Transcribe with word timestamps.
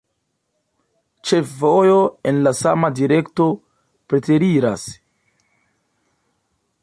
Ĉefvojo 1.31 1.99
en 2.31 2.39
la 2.47 2.55
sama 2.61 2.91
direkto 3.01 3.47
preteriras. 4.13 4.87